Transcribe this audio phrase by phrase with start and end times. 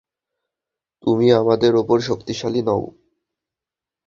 [1.03, 2.83] তুমি আমাদের উপর শক্তিশালী নও।